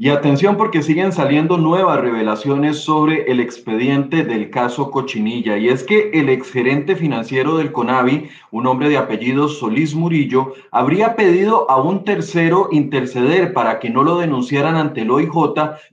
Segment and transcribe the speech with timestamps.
[0.00, 5.58] Y atención porque siguen saliendo nuevas revelaciones sobre el expediente del caso Cochinilla.
[5.58, 11.16] Y es que el exgerente financiero del CONAVI, un hombre de apellido Solís Murillo, habría
[11.16, 15.32] pedido a un tercero interceder para que no lo denunciaran ante el OIJ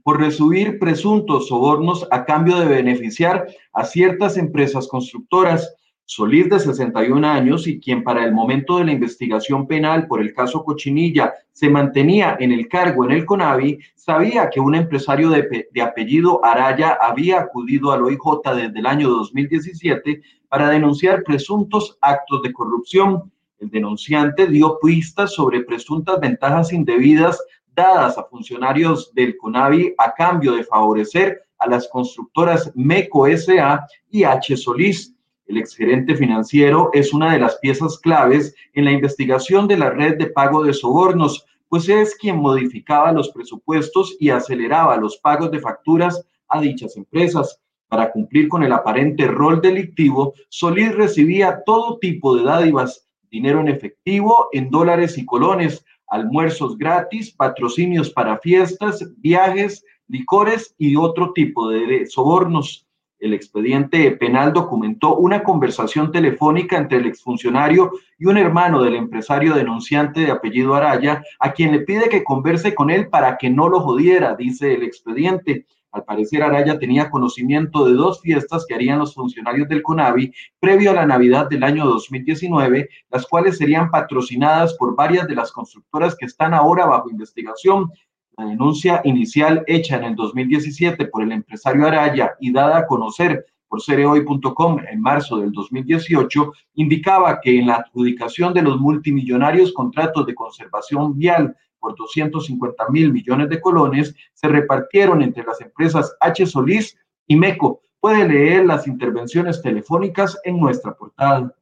[0.03, 5.73] por recibir presuntos sobornos a cambio de beneficiar a ciertas empresas constructoras.
[6.07, 10.33] Solís, de 61 años y quien para el momento de la investigación penal por el
[10.33, 15.67] caso Cochinilla se mantenía en el cargo en el CONAVI, sabía que un empresario de,
[15.81, 22.53] apellido Araya había acudido al OIJ desde el año 2017 para denunciar presuntos actos de
[22.53, 23.31] corrupción.
[23.57, 27.41] El denunciante dio pistas sobre presuntas ventajas indebidas
[27.73, 34.23] dadas a funcionarios del CONAVI a cambio de favorecer a las constructoras MECO SA y
[34.23, 34.55] H.
[34.55, 35.14] Solís
[35.47, 40.17] el exgerente financiero es una de las piezas claves en la investigación de la red
[40.17, 45.59] de pago de sobornos, pues es quien modificaba los presupuestos y aceleraba los pagos de
[45.59, 47.59] facturas a dichas empresas.
[47.87, 53.67] Para cumplir con el aparente rol delictivo, Solís recibía todo tipo de dádivas, dinero en
[53.67, 61.69] efectivo, en dólares y colones, almuerzos gratis, patrocinios para fiestas, viajes, licores y otro tipo
[61.69, 62.84] de sobornos
[63.19, 69.53] el expediente penal documentó una conversación telefónica entre el exfuncionario y un hermano del empresario
[69.53, 73.69] denunciante de apellido Araya, a quien le pide que converse con él para que no
[73.69, 75.65] lo jodiera, dice el expediente.
[75.91, 80.91] Al parecer, Araya tenía conocimiento de dos fiestas que harían los funcionarios del CONAVI previo
[80.91, 86.15] a la Navidad del año 2019, las cuales serían patrocinadas por varias de las constructoras
[86.17, 87.89] que están ahora bajo investigación,
[88.37, 93.45] la denuncia inicial hecha en el 2017 por el empresario Araya y dada a conocer
[93.67, 100.25] por cereoy.com en marzo del 2018, indicaba que en la adjudicación de los multimillonarios contratos
[100.25, 106.45] de conservación vial por 250 mil millones de colones se repartieron entre las empresas H.
[106.45, 106.97] Solís
[107.27, 107.81] y MECO.
[107.99, 111.53] Puede leer las intervenciones telefónicas en nuestra portada.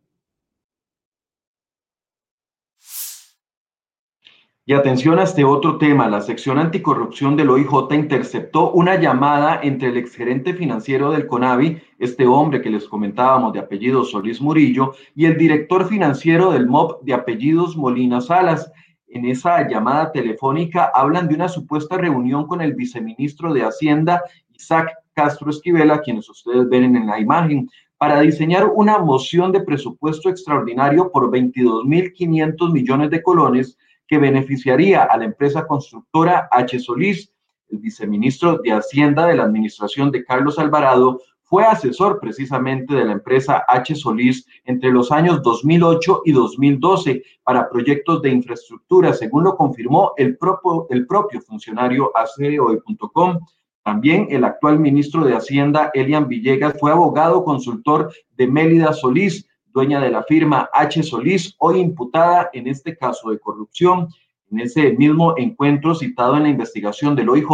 [4.66, 9.90] Y atención a este otro tema, la sección anticorrupción del OIJ interceptó una llamada entre
[9.90, 15.25] el exgerente financiero del CONAVI, este hombre que les comentábamos de apellido Solís Murillo, y
[15.25, 18.72] el director financiero del MOB de apellidos Molina Salas.
[19.09, 24.94] En esa llamada telefónica hablan de una supuesta reunión con el viceministro de Hacienda, Isaac
[25.12, 30.30] Castro Esquivel, a quienes ustedes ven en la imagen, para diseñar una moción de presupuesto
[30.30, 33.78] extraordinario por 22.500 millones de colones
[34.13, 36.78] que beneficiaría a la empresa constructora H.
[36.78, 37.34] Solís.
[37.68, 43.13] El viceministro de Hacienda de la administración de Carlos Alvarado fue asesor precisamente de la
[43.13, 43.96] empresa H.
[43.96, 50.38] Solís entre los años 2008 y 2012 para proyectos de infraestructura, según lo confirmó el
[50.38, 53.40] propio, el propio funcionario acehoy.com.
[53.84, 60.00] También el actual ministro de Hacienda, Elian Villegas, fue abogado consultor de Mélida Solís, dueña
[60.00, 61.01] de la firma H.
[61.03, 64.07] Solís, hoy imputada en este caso de corrupción.
[64.51, 67.47] En ese mismo encuentro citado en la investigación del OIJ,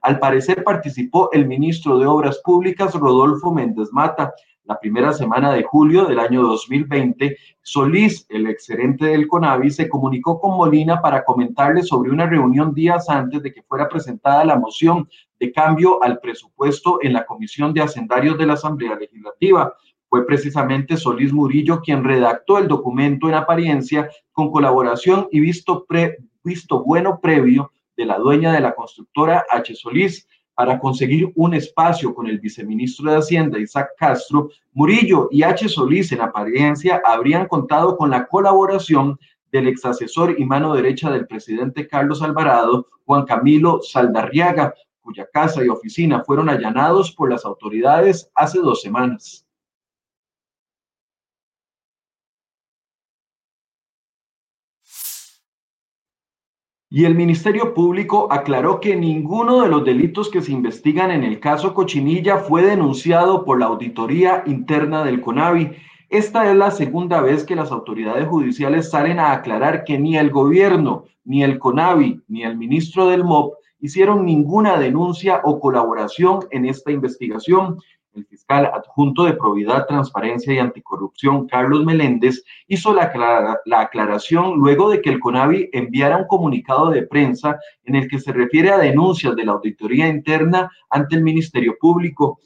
[0.00, 4.32] al parecer participó el ministro de Obras Públicas, Rodolfo Méndez Mata.
[4.64, 10.38] La primera semana de julio del año 2020, Solís, el excelente del CONAVI, se comunicó
[10.38, 15.08] con Molina para comentarle sobre una reunión días antes de que fuera presentada la moción
[15.40, 19.74] de cambio al presupuesto en la Comisión de Hacendarios de la Asamblea Legislativa.
[20.08, 25.84] Fue precisamente Solís Murillo quien redactó el documento en apariencia con colaboración y visto,
[26.84, 29.74] bueno previo de la dueña de la constructora H.
[29.74, 35.68] Solís para conseguir un espacio con el viceministro de Hacienda, Isaac Castro, Murillo y H.
[35.68, 39.18] Solís en apariencia habrían contado con la colaboración
[39.52, 45.64] del ex asesor y mano derecha del presidente Carlos Alvarado, Juan Camilo Saldarriaga, cuya casa
[45.64, 49.47] y oficina fueron allanados por las autoridades hace dos semanas.
[56.90, 61.38] Y el Ministerio Público aclaró que ninguno de los delitos que se investigan en el
[61.38, 65.72] caso Cochinilla fue denunciado por la auditoría interna del CONAVI.
[66.08, 70.30] Esta es la segunda vez que las autoridades judiciales salen a aclarar que ni el
[70.30, 76.64] gobierno, ni el CONAVI, ni el ministro del MOP hicieron ninguna denuncia o colaboración en
[76.64, 77.76] esta investigación.
[78.18, 83.12] El fiscal adjunto de Probidad, Transparencia y Anticorrupción, Carlos Meléndez, hizo la,
[83.64, 88.18] la, aclaración luego de que el CONAVI enviara un comunicado de prensa en el que
[88.18, 92.40] se refiere a denuncias de la auditoría interna ante el Ministerio Público.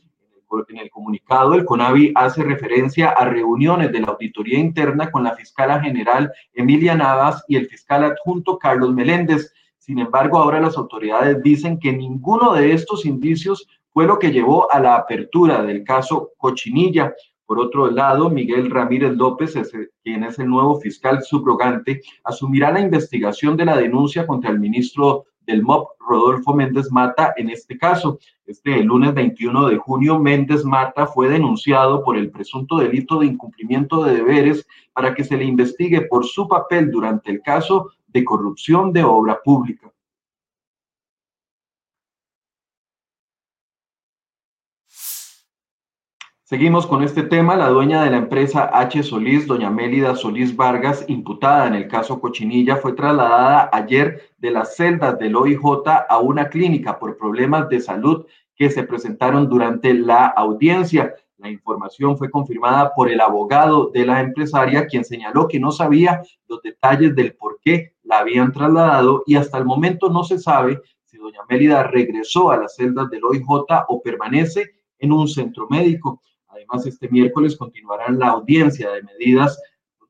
[0.69, 5.35] En el comunicado, el CONAVI hace referencia a reuniones de la auditoría interna con la
[5.35, 9.55] fiscala general Emilia Navas y el fiscal adjunto Carlos Meléndez.
[9.79, 14.73] Sin embargo, ahora las autoridades dicen que ninguno de estos indicios fue lo que llevó
[14.73, 17.15] a la apertura del caso Cochinilla.
[17.45, 19.55] Por otro lado, Miguel Ramírez López,
[20.03, 25.27] quien es el nuevo fiscal subrogante, asumirá la investigación de la denuncia contra el ministro
[25.47, 28.19] del MOP, Rodolfo Méndez Mata, en este caso.
[28.47, 34.05] Este lunes 21 de junio, Méndez Mata fue denunciado por el presunto delito de incumplimiento
[34.05, 38.93] de deberes para que se le investigue por su papel durante el caso de corrupción
[38.93, 39.93] de obra pública.
[46.53, 47.57] Seguimos con este tema.
[47.57, 49.05] La dueña de la empresa H.
[49.05, 54.77] Solís, doña Mélida Solís Vargas, imputada en el caso Cochinilla, fue trasladada ayer de las
[54.77, 55.63] celdas del OIJ
[56.07, 61.15] a una clínica por problemas de salud que se presentaron durante la audiencia.
[61.39, 66.21] La información fue confirmada por el abogado de la empresaria, quien señaló que no sabía
[66.49, 70.83] los detalles del por qué la habían trasladado y hasta el momento no se sabe
[71.07, 73.47] si doña Mélida regresó a las celdas del OIJ
[73.89, 76.21] o permanece en un centro médico.
[76.53, 79.59] Además, este miércoles continuarán la audiencia de medidas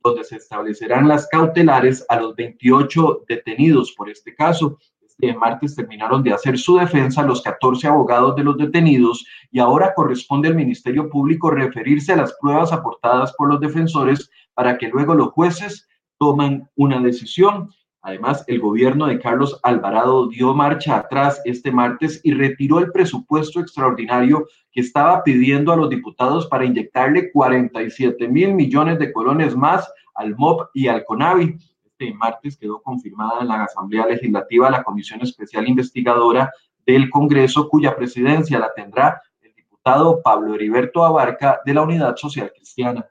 [0.03, 4.79] donde se establecerán las cautelares a los 28 detenidos por este caso.
[5.01, 9.95] Este martes terminaron de hacer su defensa los 14 abogados de los detenidos y ahora
[9.95, 15.15] corresponde al Ministerio Público referirse a las pruebas aportadas por los defensores para que luego
[15.15, 17.71] los jueces tomen una decisión.
[18.05, 23.61] Además, el gobierno de Carlos Alvarado dio marcha atrás este martes y retiró el presupuesto
[23.61, 29.89] extraordinario que estaba pidiendo a los diputados para inyectarle 47 mil millones de colones más
[30.17, 31.57] al MOP y al CONAVI.
[31.85, 36.51] Este martes quedó confirmada en la Asamblea Legislativa la Comisión Especial Investigadora
[36.85, 42.51] del Congreso, cuya presidencia la tendrá el diputado Pablo Heriberto Abarca de la Unidad Social
[42.53, 43.07] Cristiana.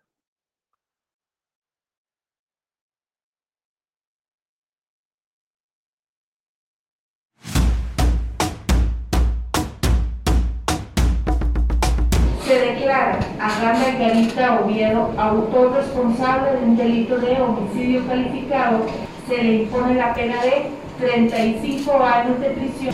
[13.42, 18.82] A Margarita Oviedo, autor responsable de un delito de homicidio calificado,
[19.28, 22.94] se le impone la pena de 35 años de prisión.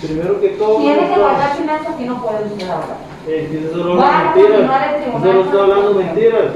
[0.00, 0.78] Primero que todo...
[0.78, 2.98] Tiene que guardar silencio que no puede usted hablar.
[3.26, 4.70] Eh, si solo habla mentiras.
[5.22, 6.52] Solo está hablando mentiras.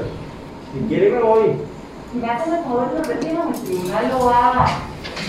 [0.71, 1.51] Si quiere me voy.
[2.11, 4.65] Si me hace el favor lo retiro, el tribunal lo va,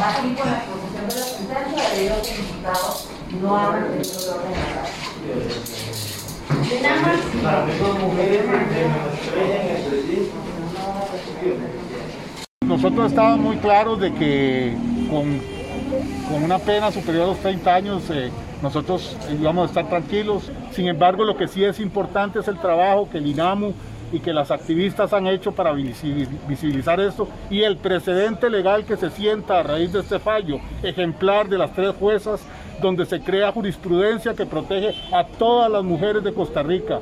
[0.01, 2.95] va a seguir con la exposición de la sentencia debido a que el imputado
[3.43, 6.20] no ha retenido el orden de
[12.63, 14.77] nosotros estábamos muy claros de que
[15.11, 15.41] con,
[16.31, 18.31] con una pena superior a los 30 años eh,
[18.63, 20.51] nosotros íbamos a estar tranquilos.
[20.71, 23.75] Sin embargo, lo que sí es importante es el trabajo que el INAMU
[24.13, 29.11] y que las activistas han hecho para visibilizar esto y el precedente legal que se
[29.11, 32.41] sienta a raíz de este fallo, ejemplar de las tres juezas
[32.81, 37.01] donde se crea jurisprudencia que protege a todas las mujeres de Costa Rica.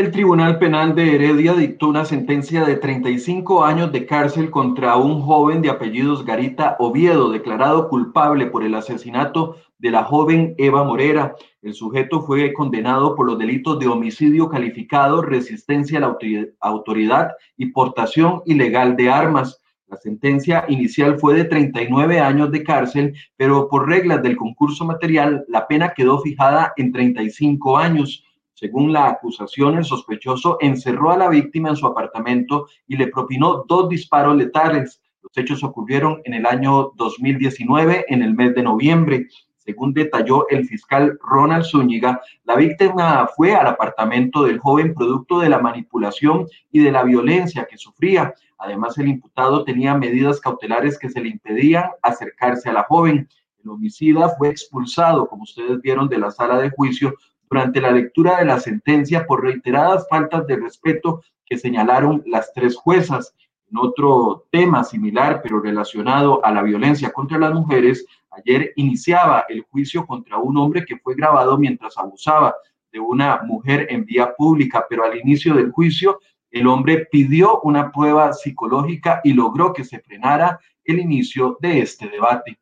[0.00, 5.20] El Tribunal Penal de Heredia dictó una sentencia de 35 años de cárcel contra un
[5.20, 11.34] joven de apellidos Garita Oviedo, declarado culpable por el asesinato de la joven Eva Morera.
[11.60, 16.16] El sujeto fue condenado por los delitos de homicidio calificado, resistencia a la
[16.60, 19.60] autoridad y portación ilegal de armas.
[19.86, 25.44] La sentencia inicial fue de 39 años de cárcel, pero por reglas del concurso material,
[25.46, 28.24] la pena quedó fijada en 35 años.
[28.60, 33.64] Según la acusación, el sospechoso encerró a la víctima en su apartamento y le propinó
[33.66, 35.00] dos disparos letales.
[35.22, 39.28] Los hechos ocurrieron en el año 2019, en el mes de noviembre.
[39.56, 45.48] Según detalló el fiscal Ronald Zúñiga, la víctima fue al apartamento del joven producto de
[45.48, 48.34] la manipulación y de la violencia que sufría.
[48.58, 53.26] Además, el imputado tenía medidas cautelares que se le impedían acercarse a la joven.
[53.64, 57.14] El homicida fue expulsado, como ustedes vieron, de la sala de juicio
[57.50, 62.76] durante la lectura de la sentencia por reiteradas faltas de respeto que señalaron las tres
[62.76, 63.34] juezas.
[63.70, 69.62] En otro tema similar, pero relacionado a la violencia contra las mujeres, ayer iniciaba el
[69.62, 72.54] juicio contra un hombre que fue grabado mientras abusaba
[72.92, 76.20] de una mujer en vía pública, pero al inicio del juicio
[76.52, 82.08] el hombre pidió una prueba psicológica y logró que se frenara el inicio de este
[82.08, 82.59] debate.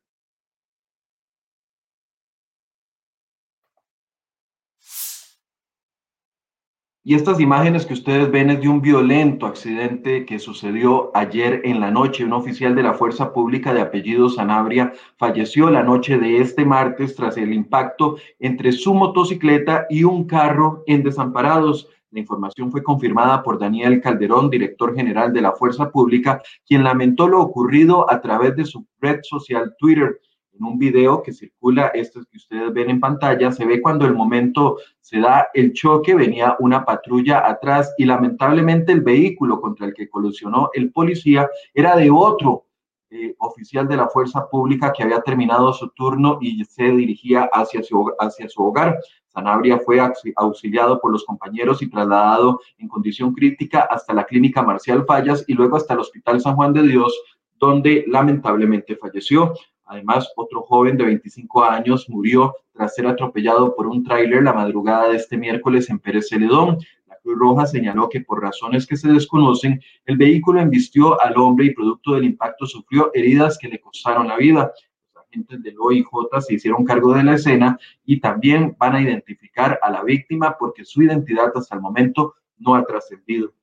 [7.08, 11.80] Y estas imágenes que ustedes ven es de un violento accidente que sucedió ayer en
[11.80, 12.22] la noche.
[12.22, 17.16] Un oficial de la Fuerza Pública de apellido Sanabria falleció la noche de este martes
[17.16, 21.88] tras el impacto entre su motocicleta y un carro en desamparados.
[22.10, 27.26] La información fue confirmada por Daniel Calderón, director general de la Fuerza Pública, quien lamentó
[27.26, 30.20] lo ocurrido a través de su red social Twitter
[30.58, 34.14] en un video que circula, esto que ustedes ven en pantalla, se ve cuando el
[34.14, 39.94] momento se da el choque, venía una patrulla atrás y lamentablemente el vehículo contra el
[39.94, 42.66] que colisionó el policía era de otro
[43.10, 47.82] eh, oficial de la fuerza pública que había terminado su turno y se dirigía hacia
[47.82, 48.98] su, hacia su hogar.
[49.28, 49.98] Sanabria fue
[50.36, 55.54] auxiliado por los compañeros y trasladado en condición crítica hasta la clínica Marcial Fallas y
[55.54, 57.18] luego hasta el Hospital San Juan de Dios,
[57.58, 59.54] donde lamentablemente falleció.
[59.88, 65.08] Además, otro joven de 25 años murió tras ser atropellado por un tráiler la madrugada
[65.08, 66.76] de este miércoles en Pérez Celedón.
[67.06, 71.66] La Cruz Roja señaló que por razones que se desconocen, el vehículo embistió al hombre
[71.66, 74.72] y producto del impacto sufrió heridas que le costaron la vida.
[75.14, 76.06] Los agentes del OIJ
[76.40, 80.84] se hicieron cargo de la escena y también van a identificar a la víctima porque
[80.84, 83.54] su identidad hasta el momento no ha trascendido.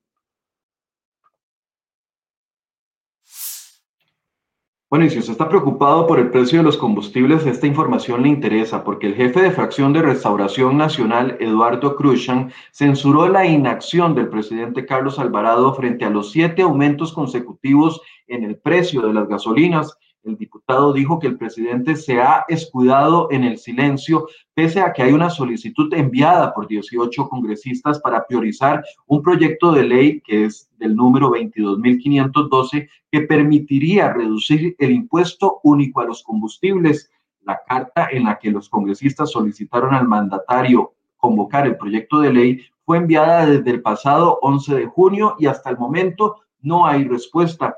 [4.96, 8.30] Bueno, y si usted está preocupado por el precio de los combustibles, esta información le
[8.30, 14.30] interesa porque el jefe de fracción de Restauración Nacional, Eduardo Cruzan, censuró la inacción del
[14.30, 19.98] presidente Carlos Alvarado frente a los siete aumentos consecutivos en el precio de las gasolinas
[20.26, 25.04] el diputado dijo que el presidente se ha escudado en el silencio, pese a que
[25.04, 30.70] hay una solicitud enviada por 18 congresistas para priorizar un proyecto de ley que es
[30.78, 37.12] del número 22.512 que permitiría reducir el impuesto único a los combustibles.
[37.42, 42.62] La carta en la que los congresistas solicitaron al mandatario convocar el proyecto de ley
[42.84, 47.76] fue enviada desde el pasado 11 de junio y hasta el momento no hay respuesta.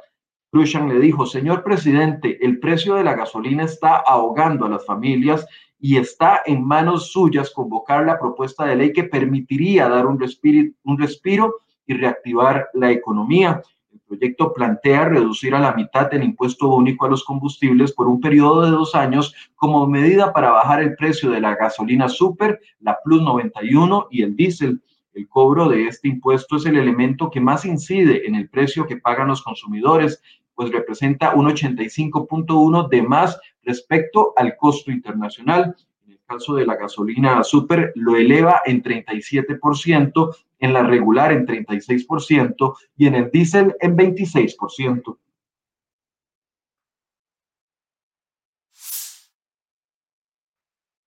[0.50, 5.46] Cruzan le dijo, señor presidente, el precio de la gasolina está ahogando a las familias
[5.80, 10.72] y está en manos suyas convocar la propuesta de ley que permitiría dar un respiro,
[10.84, 13.62] un respiro y reactivar la economía.
[13.92, 18.22] El proyecto plantea reducir a la mitad el impuesto único a los combustibles por un
[18.22, 22.98] periodo de dos años como medida para bajar el precio de la gasolina super, la
[23.04, 24.82] Plus 91 y el diésel.
[25.18, 28.98] El cobro de este impuesto es el elemento que más incide en el precio que
[28.98, 30.22] pagan los consumidores,
[30.54, 35.76] pues representa un 85.1 de más respecto al costo internacional.
[36.06, 41.48] En el caso de la gasolina super, lo eleva en 37%, en la regular en
[41.48, 45.18] 36% y en el diésel en 26%.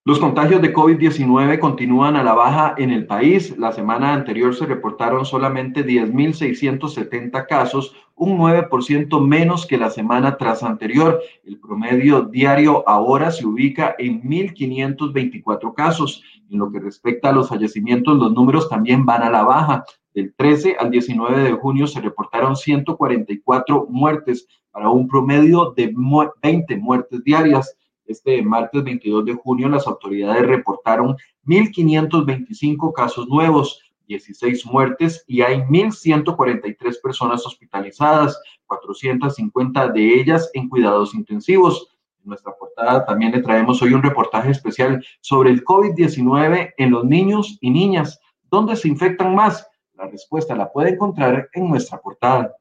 [0.06, 3.58] Los contagios de COVID-19 continúan a la baja en el país.
[3.58, 10.62] La semana anterior se reportaron solamente 10.670 casos, un 9% menos que la semana tras
[10.62, 11.20] anterior.
[11.44, 16.22] El promedio diario ahora se ubica en 1.524 casos.
[16.50, 19.84] En lo que respecta a los fallecimientos, los números también van a la baja.
[20.14, 25.94] Del 13 al 19 de junio se reportaron 144 muertes para un promedio de
[26.42, 27.76] 20 muertes diarias.
[28.10, 35.58] Este martes 22 de junio las autoridades reportaron 1.525 casos nuevos, 16 muertes y hay
[35.58, 41.96] 1.143 personas hospitalizadas, 450 de ellas en cuidados intensivos.
[42.24, 47.04] En nuestra portada también le traemos hoy un reportaje especial sobre el COVID-19 en los
[47.04, 48.18] niños y niñas.
[48.50, 49.68] ¿Dónde se infectan más?
[49.94, 52.56] La respuesta la puede encontrar en nuestra portada.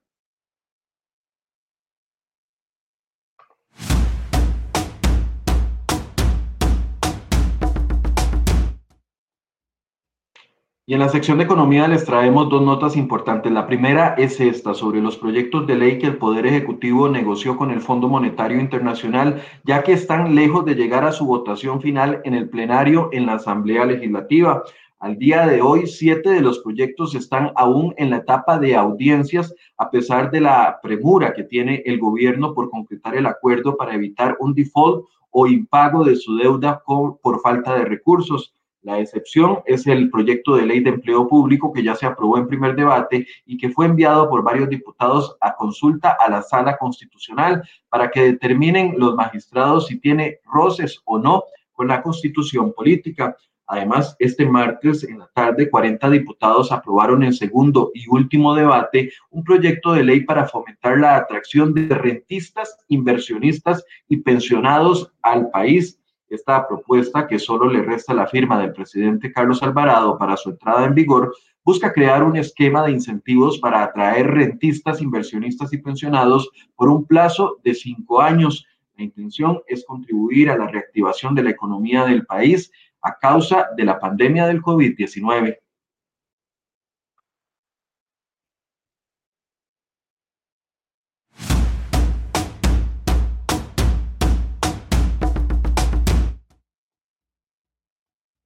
[10.89, 13.51] Y en la sección de economía les traemos dos notas importantes.
[13.51, 17.69] La primera es esta, sobre los proyectos de ley que el Poder Ejecutivo negoció con
[17.69, 22.33] el Fondo Monetario Internacional, ya que están lejos de llegar a su votación final en
[22.33, 24.63] el plenario en la Asamblea Legislativa.
[24.97, 29.53] Al día de hoy, siete de los proyectos están aún en la etapa de audiencias,
[29.77, 34.37] a pesar de la premura que tiene el gobierno por concretar el acuerdo para evitar
[34.39, 38.55] un default o impago de su deuda por falta de recursos.
[38.81, 42.47] La excepción es el proyecto de ley de empleo público que ya se aprobó en
[42.47, 47.61] primer debate y que fue enviado por varios diputados a consulta a la sala constitucional
[47.89, 51.43] para que determinen los magistrados si tiene roces o no
[51.73, 53.35] con la constitución política.
[53.67, 59.43] Además, este martes en la tarde, 40 diputados aprobaron en segundo y último debate un
[59.43, 66.67] proyecto de ley para fomentar la atracción de rentistas, inversionistas y pensionados al país esta
[66.67, 70.93] propuesta, que solo le resta la firma del presidente Carlos Alvarado para su entrada en
[70.93, 71.33] vigor,
[71.63, 77.57] busca crear un esquema de incentivos para atraer rentistas, inversionistas y pensionados por un plazo
[77.63, 78.65] de cinco años.
[78.97, 82.71] La intención es contribuir a la reactivación de la economía del país
[83.01, 85.57] a causa de la pandemia del COVID-19.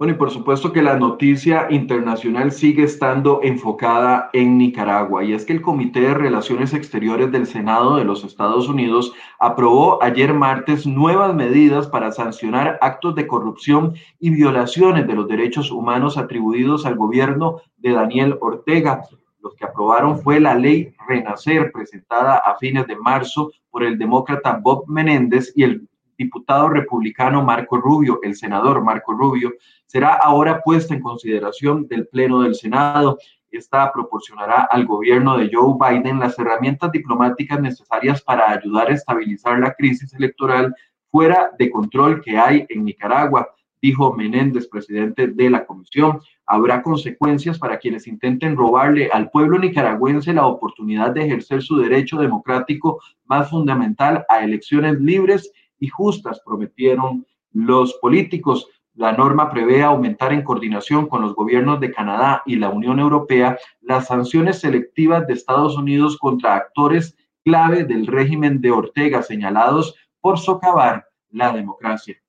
[0.04, 5.46] Bueno, y por supuesto que la noticia internacional sigue estando enfocada en Nicaragua, y es
[5.46, 10.86] que el Comité de Relaciones Exteriores del Senado de los Estados Unidos aprobó ayer martes
[10.86, 16.96] nuevas medidas para sancionar actos de corrupción y violaciones de los derechos humanos atribuidos al
[16.96, 19.04] gobierno de Daniel Ortega.
[19.40, 24.60] Los que aprobaron fue la ley Renacer, presentada a fines de marzo por el demócrata
[24.62, 25.88] Bob Menéndez y el
[26.24, 29.54] diputado republicano Marco Rubio, el senador Marco Rubio,
[29.86, 33.18] será ahora puesta en consideración del Pleno del Senado.
[33.52, 39.60] Esta proporcionará al gobierno de Joe Biden las herramientas diplomáticas necesarias para ayudar a estabilizar
[39.60, 40.74] la crisis electoral
[41.12, 43.48] fuera de control que hay en Nicaragua,
[43.84, 46.20] dijo Menéndez, presidente de la comisión.
[46.48, 52.18] Habrá consecuencias para quienes intenten robarle al pueblo nicaragüense la oportunidad de ejercer su derecho
[52.18, 55.52] democrático más fundamental a elecciones libres
[55.84, 58.70] y justas, prometieron los políticos.
[58.96, 63.58] La norma prevé aumentar en coordinación con los gobiernos de Canadá y la Unión Europea
[63.82, 70.40] las sanciones selectivas de Estados Unidos contra actores clave del régimen de Ortega señalados por
[70.40, 72.23] socavar la democracia.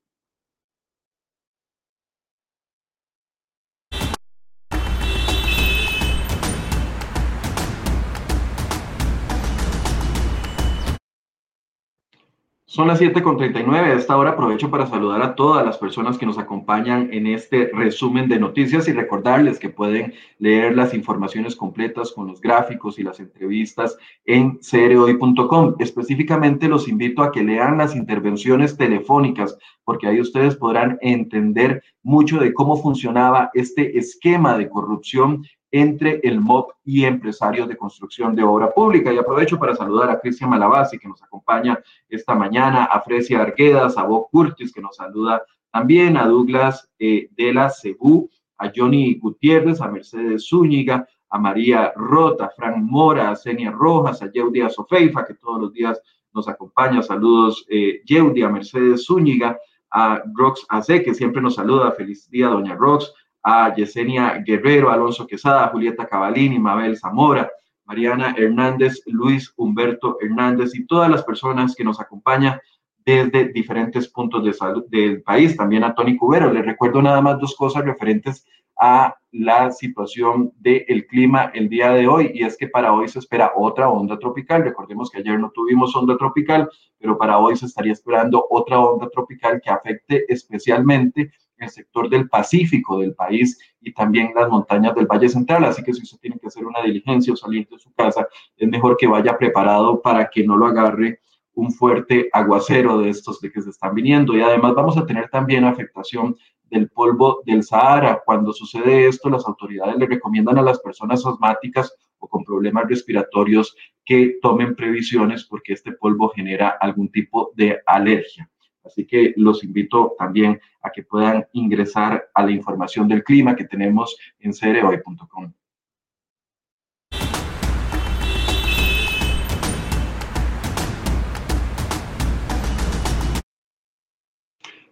[12.75, 13.73] Son las 7.39.
[13.73, 17.71] A esta hora aprovecho para saludar a todas las personas que nos acompañan en este
[17.73, 23.05] resumen de noticias y recordarles que pueden leer las informaciones completas con los gráficos y
[23.05, 25.77] las entrevistas en cereoy.com.
[25.79, 32.41] Específicamente los invito a que lean las intervenciones telefónicas porque ahí ustedes podrán entender mucho
[32.41, 35.45] de cómo funcionaba este esquema de corrupción
[35.77, 39.13] entre el MOP y empresarios de construcción de obra pública.
[39.13, 43.99] Y aprovecho para saludar a Cristian Malabasi, que nos acompaña esta mañana, a Frecia Arquedas,
[43.99, 49.15] a Bob Curtis, que nos saluda también, a Douglas eh, de la Cebú, a Johnny
[49.15, 54.69] Gutiérrez, a Mercedes Zúñiga, a María Rota, a Frank Mora, a Senia Rojas, a Yeudia
[54.69, 56.01] Sofeifa, que todos los días
[56.33, 57.03] nos acompaña.
[57.03, 59.59] Saludos, eh, Yeudia, Mercedes Zúñiga,
[59.91, 61.91] a Rox Ace, que siempre nos saluda.
[61.91, 63.13] Feliz día, doña Rox
[63.45, 67.51] a Yesenia Guerrero, Alonso Quesada, Julieta Cavalini, Mabel Zamora,
[67.85, 72.59] Mariana Hernández, Luis Humberto Hernández y todas las personas que nos acompañan
[73.05, 76.51] desde diferentes puntos de salud del país, también a Tony Cubero.
[76.51, 78.47] Les recuerdo nada más dos cosas referentes
[78.81, 83.19] a la situación del clima el día de hoy y es que para hoy se
[83.19, 84.65] espera otra onda tropical.
[84.65, 89.09] Recordemos que ayer no tuvimos onda tropical, pero para hoy se estaría esperando otra onda
[89.11, 95.07] tropical que afecte especialmente el sector del Pacífico del país y también las montañas del
[95.07, 95.65] Valle Central.
[95.65, 98.69] Así que si usted tiene que hacer una diligencia o salir de su casa, es
[98.69, 101.21] mejor que vaya preparado para que no lo agarre
[101.55, 104.37] un fuerte aguacero de estos de que se están viniendo.
[104.37, 108.23] Y además vamos a tener también afectación del polvo del Sahara.
[108.25, 113.77] Cuando sucede esto, las autoridades le recomiendan a las personas asmáticas o con problemas respiratorios
[114.05, 118.51] que tomen previsiones porque este polvo genera algún tipo de alergia.
[118.85, 123.65] Así que los invito también a que puedan ingresar a la información del clima que
[123.65, 125.53] tenemos en cereoy.com.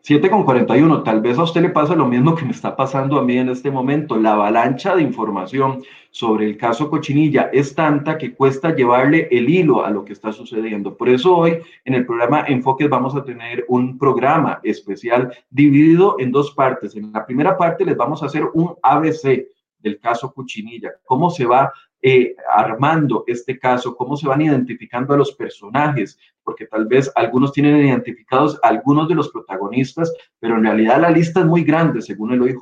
[0.05, 3.21] 7 con 41, tal vez a usted le pasa lo mismo que me está pasando
[3.21, 4.17] a mí en este momento.
[4.17, 9.85] La avalancha de información sobre el caso Cochinilla es tanta que cuesta llevarle el hilo
[9.85, 10.97] a lo que está sucediendo.
[10.97, 16.33] Por eso hoy en el programa Enfoques vamos a tener un programa especial dividido en
[16.33, 16.97] dos partes.
[16.97, 19.47] En la primera parte les vamos a hacer un ABC
[19.79, 25.17] del caso Cochinilla, cómo se va eh, armando este caso, cómo se van identificando a
[25.17, 31.01] los personajes, porque tal vez algunos tienen identificados algunos de los protagonistas, pero en realidad
[31.01, 32.59] la lista es muy grande, según el OIJ,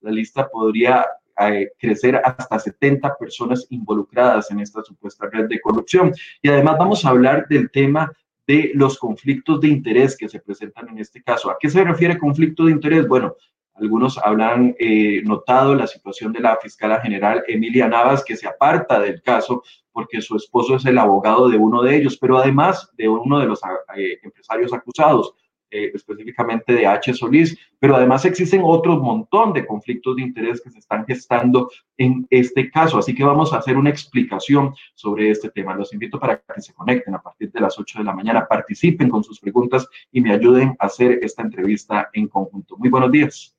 [0.00, 1.04] la lista podría
[1.40, 6.12] eh, crecer hasta 70 personas involucradas en esta supuesta red de corrupción.
[6.42, 8.10] Y además vamos a hablar del tema
[8.46, 11.50] de los conflictos de interés que se presentan en este caso.
[11.50, 13.06] ¿A qué se refiere conflicto de interés?
[13.06, 13.36] Bueno,
[13.80, 19.00] algunos habrán eh, notado la situación de la fiscala general Emilia Navas, que se aparta
[19.00, 19.62] del caso
[19.92, 23.46] porque su esposo es el abogado de uno de ellos, pero además de uno de
[23.46, 23.60] los
[23.96, 25.34] eh, empresarios acusados.
[25.70, 27.12] eh, específicamente de H.
[27.12, 32.26] Solís, pero además existen otros montón de conflictos de interés que se están gestando en
[32.30, 32.98] este caso.
[32.98, 35.74] Así que vamos a hacer una explicación sobre este tema.
[35.74, 39.10] Los invito para que se conecten a partir de las 8 de la mañana, participen
[39.10, 42.76] con sus preguntas y me ayuden a hacer esta entrevista en conjunto.
[42.78, 43.57] Muy buenos días.